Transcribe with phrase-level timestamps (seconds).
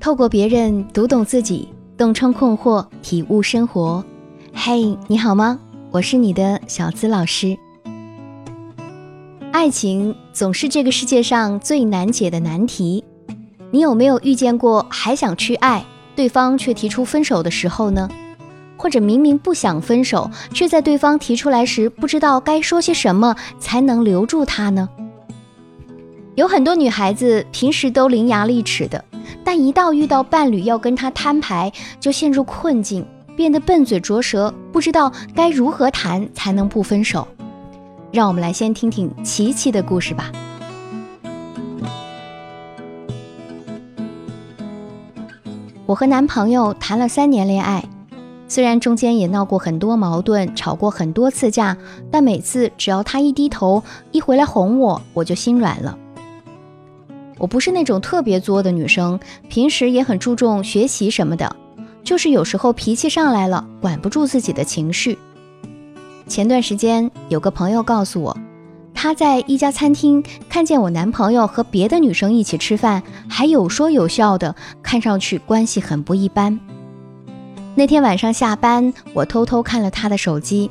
[0.00, 1.68] 透过别人读懂自己，
[1.98, 4.02] 洞穿困惑，体悟生活。
[4.54, 5.60] 嘿，你好吗？
[5.90, 7.54] 我是你的小资老师。
[9.52, 13.04] 爱情总是这个世界上最难解的难题。
[13.70, 15.84] 你有没有遇见过还想去爱
[16.16, 18.08] 对方却提出分手的时候呢？
[18.78, 24.88] 或者明明不想分手，却在对方提出来时不知道该说些什么才能留住他呢？
[26.36, 29.04] 有很多女孩子平时都伶牙俐齿的。
[29.44, 33.06] 但一到遇到伴侣要跟他摊牌，就陷入困境，
[33.36, 37.26] 变得笨嘴拙舌，不知道该如何谈才能不分手。
[38.12, 40.32] 让我们来先听听琪琪的故事吧。
[45.86, 47.84] 我和男朋友谈了三年恋爱，
[48.46, 51.76] 虽然中间也闹过很多矛盾，吵过很多次架，
[52.10, 55.98] 但每次只要他一低头，一回来哄我，我就心软了。
[57.40, 61.56] 我不是那种特别作的女生，平时也很注重学习什么的，
[62.04, 65.18] 就是有时候脾气上来了，管不住自己的情绪。
[66.28, 68.36] 前段时间有个朋友告诉我，
[68.92, 76.60] 他在一家餐厅看见我男朋友和别的女生一起吃饭，还有说有笑的，看上去关系很不一般。
[77.74, 80.70] 那天晚上下班，我偷偷看了他的手机，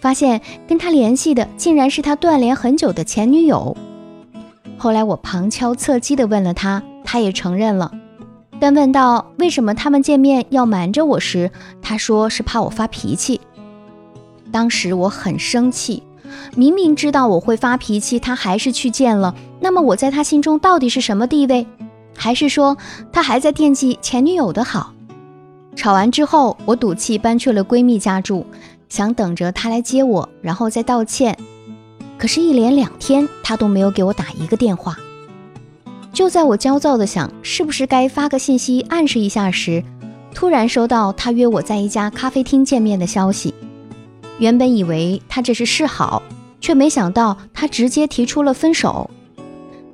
[0.00, 3.76] 发现跟他联系的竟然是他断联很久的前女友。
[4.82, 7.92] 后来我旁敲侧击地问了他，他也承认了。
[8.58, 11.50] 但问到为什么他们见面要瞒着我时，
[11.82, 13.42] 他说是怕我发脾气。
[14.50, 16.02] 当时我很生气，
[16.56, 19.34] 明明知道我会发脾气，他还是去见了。
[19.60, 21.66] 那么我在他心中到底是什么地位？
[22.16, 22.74] 还是说
[23.12, 24.94] 他还在惦记前女友的好？
[25.76, 28.46] 吵完之后，我赌气搬去了闺蜜家住，
[28.88, 31.36] 想等着他来接我，然后再道歉。
[32.20, 34.94] 可是，一连两天他都没有给我打一个电话。
[36.12, 39.82] 就在我焦躁的想是不是该发个信息暗示一下时，
[40.34, 43.54] 突然收到他约我在一家咖啡厅见面的消息。
[44.38, 46.22] 原本以为他这是示好，
[46.60, 49.10] 却没想到他直接提出了分手。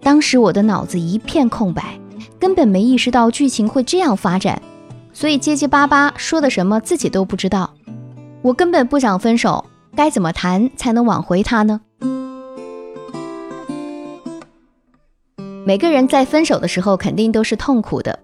[0.00, 1.98] 当时我的脑子一片空白，
[2.38, 4.62] 根本没意识到剧情会这样发展，
[5.12, 7.74] 所以结结巴巴说的什么自己都不知道。
[8.42, 9.64] 我根本不想分手，
[9.96, 11.80] 该怎么谈才能挽回他呢？
[15.64, 18.18] 每个人在分手的时候肯定都是痛苦的，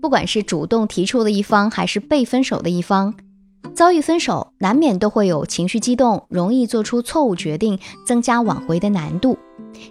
[0.00, 3.14] 不管是主动提出的一方还是被分手的一方，
[3.74, 9.36] 遭遇分手难免都会有情绪激动，容易做出错误决定，增加挽回的难度。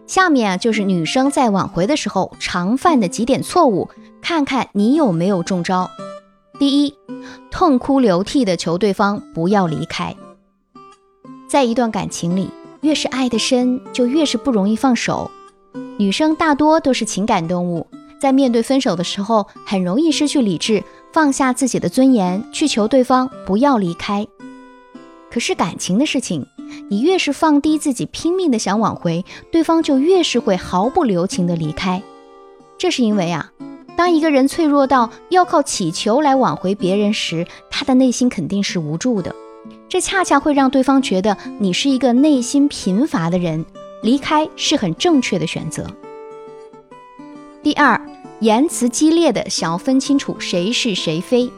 [0.06, 3.90] 下面啊就是女生在挽回的时候常犯的几点错误，
[4.22, 5.92] 看看你有没有中招。
[6.58, 6.94] 第一，
[7.52, 10.16] 痛哭流涕的求对方不要离开。
[11.50, 12.50] 在一段感情里，
[12.80, 15.30] 越是爱得深，就越是不容易放手。
[16.00, 17.88] 女生大多都是情感动物，
[18.20, 24.28] 在面对分手的时候，很容易失去理智，放下自己的尊严，去求对方不要离开。
[25.32, 26.46] 可是感情的事情，
[26.90, 32.04] 你越是放低自己，拼命的想挽回，对方就越是会毫不留情的离开。
[32.78, 33.52] 这是因为啊，
[33.96, 39.36] 当一个人脆弱到要靠乞求来挽回别人时，他的内心肯定是无助的。
[39.90, 43.66] 这恰恰会让对方觉得你是一个内心贫乏的人。
[44.08, 45.86] 离开是很正确的选择。
[47.62, 48.00] 第二，
[48.40, 51.52] 言辞激烈的想要分清楚谁是谁非。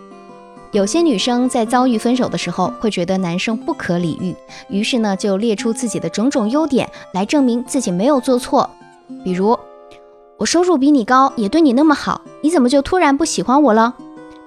[0.72, 4.36] 有些女生在遭遇分手的时候，会觉得男生不可理喻，
[4.68, 8.68] 于是呢就列出自己的种种优点来证明自己没有做错。
[9.24, 9.56] 比如，
[10.38, 13.94] 我收入比你高，也对你那么好，你怎么就突然不喜欢我了？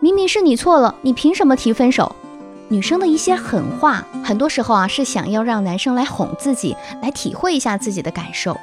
[0.01, 2.17] 明明是你错了，你凭什么提分手？
[2.73, 8.59] 女生的一些狠话，很多时候啊是想要让男生来哄自己，来体会一下自己的感受。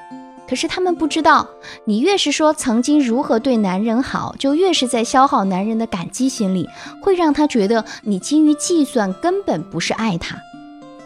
[0.47, 1.47] 可是他们不知道，
[1.85, 6.67] 你越是说曾经如何对男人好，就越是在消耗男人的感激心理，
[7.03, 10.35] 会让他觉得你精于计算，根本不是爱他。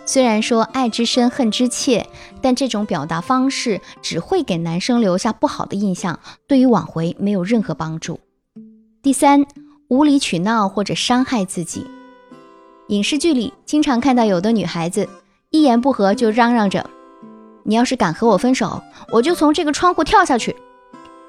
[0.06, 2.08] 虽然说爱之深，恨之切，
[2.41, 8.22] 但这种表达方式只会给男生留下不好的印象，对于挽回没有任何帮助。
[9.02, 9.46] 第三，
[9.90, 11.85] 无理取闹或者伤害自己。
[12.90, 15.08] 影视剧里经常看到有的女孩子
[15.52, 16.90] 一言不合就嚷嚷着
[17.64, 18.82] ：“你要是敢和我分手，
[19.12, 20.56] 我就从这个窗户跳下去。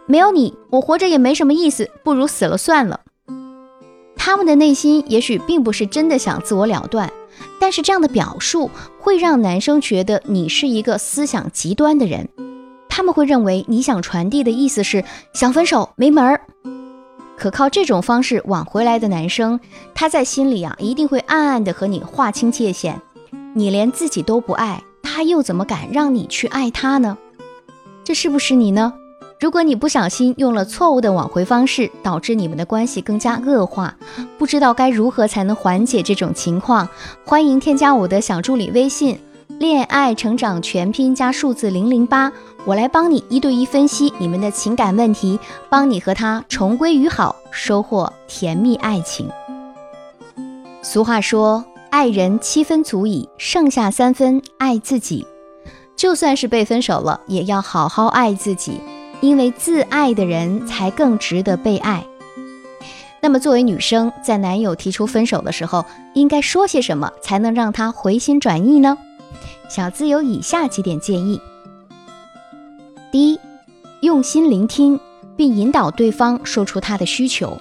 [0.06, 3.00] 没有你，我活着也没什么意思，不如死了算了。”
[4.16, 7.12] 他们的内心也许并不是真的想自我了断，
[7.60, 12.28] 但是这样的表述会让男生觉得你是一个思想极端的人，
[12.88, 15.04] 他们会认为你想传递的意思是
[15.34, 16.40] 想分手没门儿。
[17.36, 19.58] 可靠这种方式挽回来的男生，
[19.94, 23.00] 他在心里啊一定会暗暗的和你划清界限。
[23.54, 27.18] 你连自己都不爱，他又怎么敢让你去爱他呢？
[28.02, 28.92] 这是不是你呢？
[29.40, 33.94] 如果你不小心用了错误的挽回方式，导致你们的关系更加恶化，
[34.38, 36.88] 不知道该如何才能缓解这种情况，
[37.24, 39.18] 欢迎添加我的小助理微信
[39.58, 42.32] “恋爱成长全拼加数字零零八”，
[42.66, 45.38] 我来帮你一对一分析你们的情感问题，
[45.68, 49.28] 帮你和他重归于好，收获甜蜜爱情。
[50.82, 55.26] 俗话说，爱人七分足矣，剩下三分爱自己。
[55.94, 58.80] 就算是被分手了，也要好好爱自己。
[59.20, 62.04] 因为自爱的人才更值得被爱。
[63.20, 65.84] 那么，作为女生，在男友提出分手的时候，
[66.14, 68.98] 应该说些什么才能让他回心转意呢？
[69.70, 71.40] 小资有以下几点建议：
[73.14, 73.38] 第一，
[74.00, 74.98] 用心聆听，
[75.36, 77.56] 并引导对方说出他的需求。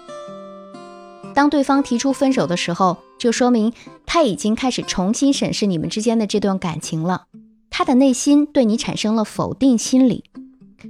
[1.36, 3.72] 当对方提出分手的时候，就说明
[4.04, 7.26] 他已经开始重新审视你们之间的这段感情了，
[7.70, 10.24] 他的内心对你产生了否定心理。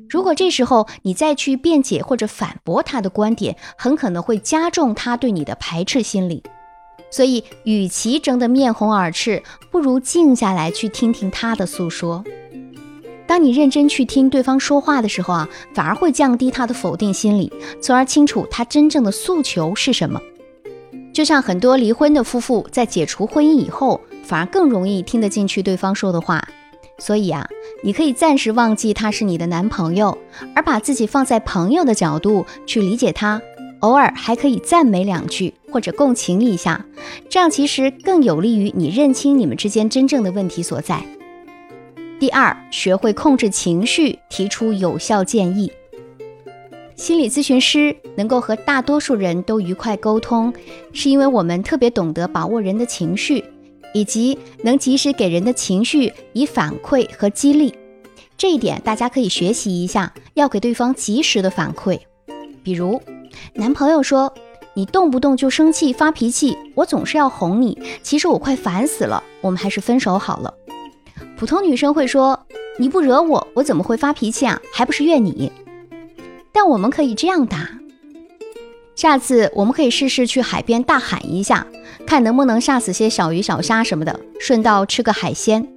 [0.10, 6.42] 如果这时候你再去辩解或者反驳他的观点，很可能会加重他对你的排斥心理。
[7.12, 12.24] 所以，与其争得面红耳赤，不如静下来去听听他的诉说。
[13.34, 17.52] 当你认真去听对方说话的时候啊，反而会降低他的否定心理，
[17.82, 20.22] 从而清楚他真正的诉求是什么。
[21.12, 26.48] 就像很多离婚的夫妇在解除婚姻以后，反而更容易听得进去对方说的话。
[27.00, 27.44] 所以啊，
[27.84, 30.16] 你可以暂时忘记他是你的男朋友，
[30.54, 33.42] 而把自己放在朋友的角度去理解他，
[33.80, 36.86] 偶尔还可以赞美两句或者共情一下，
[37.32, 41.04] 这样其实更有利于你认清你们之间真正的问题所在。
[42.24, 45.70] 第二，学会控制情绪，提出有效建议。
[46.96, 50.54] 心理咨询师能够和大多数人都愉快沟通，
[50.94, 53.44] 是因为我们特别懂得把握人的情绪。
[53.94, 57.76] 以及能及时给人的情绪以反馈和激励，
[58.38, 62.00] 这一点大家可以学习一下，要给对方及时的反馈。
[62.64, 63.02] 比如，
[63.54, 64.34] 男朋友说
[64.74, 70.54] 你动不动就生气发脾气，我总是要哄你，其实我快烦死了，我们还是分手好了。
[71.44, 72.48] 普通女生会说
[72.80, 74.62] 你不惹我，我怎么会发脾气啊？
[74.72, 75.52] 还不是怨你。
[76.54, 77.70] 但我们可以这样答：
[78.96, 81.68] 下次我们可以试试去海边大喊一下。
[82.08, 85.68] 看能不能吓死些小鱼小虾什么的，顺道吃个海鲜。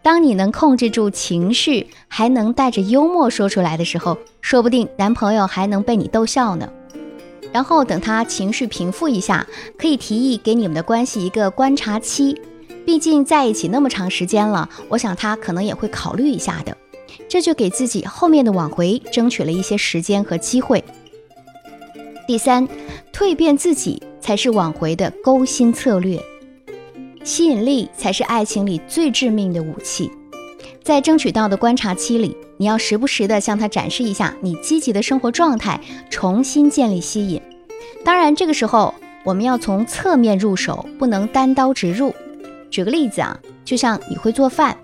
[0.00, 6.70] 当你能控制住情绪，还能带着幽默说出来的时候，说不定男朋友还能被你逗笑呢。
[7.52, 9.44] 然后等他情绪平复一下，
[9.76, 12.40] 可以提议给你们的关系一个观察期。
[12.88, 16.74] 毕竟在一起那么长时间了，我想他可能也会考虑一下的。
[17.28, 20.82] 这就给自己后面的挽回争取了一些时间和机会。
[22.26, 22.66] 第三，
[23.12, 24.02] 蜕变自己。
[24.20, 26.18] 才是挽回的勾心策略，
[27.24, 30.10] 吸引力才是爱情里最致命的武器。
[30.82, 35.80] 在争取到的观察期里，你要时不时的向他展示一下你积极的生活状态，
[36.10, 37.40] 重新建立吸引。
[38.04, 38.94] 当然，这个时候
[39.24, 42.14] 我们要从侧面入手，不能单刀直入。
[42.70, 44.76] 举个例子啊，就像你会做饭，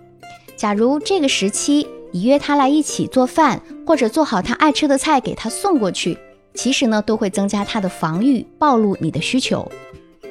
[0.57, 6.19] 假如这个时期你约他来一起做饭，或者做好他爱吃的菜给他送过去。
[6.55, 9.69] 其实呢，都会增加他的防御，暴露你的需求。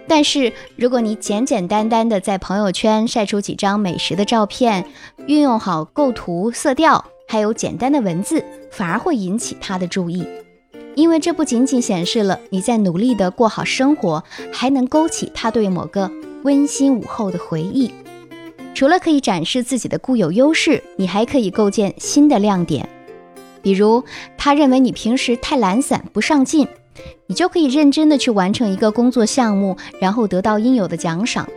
[0.07, 4.85] 但是，如果你简简单单的在朋友圈晒出几张美食的照片，
[5.27, 10.25] 运用好构图、色调，还有简单的文字，反而会引起他的注意。
[10.95, 16.09] 因为这不仅仅显示了你在努力的过好生活，还能勾起他对某个
[16.43, 17.91] 温馨午后的回忆。
[18.73, 22.87] 除了可以展示自己的固有优势，你还可以构建新的亮点。
[23.61, 24.03] 比如，
[24.37, 26.67] 他认为你平时太懒散不上进，
[27.27, 31.47] 你就可以认真的去完成一个工作项目，然后得到应有的奖赏。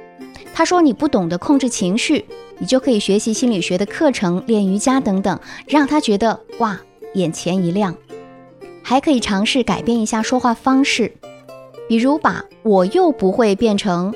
[0.54, 2.24] 他说你不懂得控制情绪，
[2.58, 6.78] 你就可以学习心理学的课程、练瑜伽等等，让他觉得哇，
[7.14, 7.96] 眼前一亮。
[8.82, 11.12] 还可以尝试改变一下说话方式，
[11.88, 14.14] 比如把我又不会变成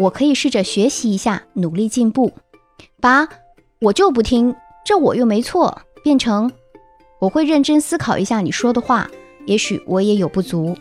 [0.00, 2.30] 我可以试着学习一下，努力进步；
[3.00, 3.28] 把
[3.80, 6.50] 我就不听，这我又没错，变成。
[7.20, 9.08] 我会认真思考一下你说的话，
[9.46, 10.76] 也许我也有不足。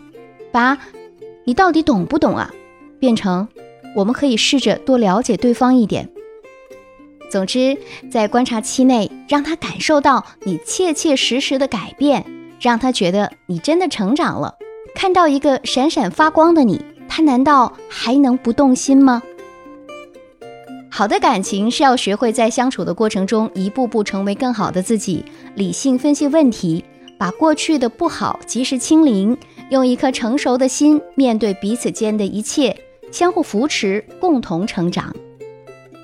[0.52, 0.78] 把
[1.46, 2.52] “你到底懂不懂啊”
[3.00, 3.48] 变成
[3.96, 6.10] “我们可以试着多了解对方一点”。
[7.30, 7.78] 总之，
[8.12, 12.26] 在观察期内，让他感受到你切切实实的改变，
[12.60, 14.56] 让他觉得你真的成长了。
[14.94, 16.84] 看到一个闪闪发光的你，
[17.16, 19.22] 他难道还能不动心吗？
[20.90, 26.84] 好的感情是要学会在相处的过程中一步步成为更好的自己，理性分析问题，
[27.20, 29.38] 把过去的不好及时清零，
[29.70, 32.76] 用一颗成熟的心面对彼此间的一切，
[33.12, 35.16] 相互扶持，共同成长。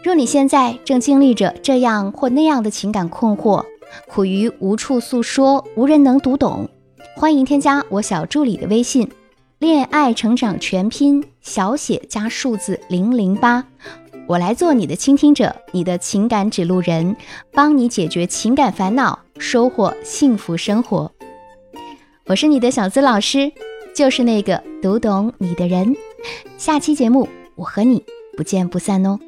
[0.04, 3.66] 若你现在正经历着这样或那样的情感困惑，
[4.08, 6.70] 苦于无处诉说，无人能读懂。
[7.16, 9.10] 欢迎添加我小助理的微信
[9.60, 13.66] “恋爱成长全拼”小写加数字零零八，
[14.26, 17.18] 我来做你的倾听者，你的情感指路人，
[17.52, 21.12] 帮你解决情感烦恼，收获幸福生活。
[22.28, 23.52] 我是你的小资老师，
[23.94, 25.94] 就是那个读懂你的人。
[26.58, 28.06] 下期节目我和你
[28.38, 29.20] 不见不散哦。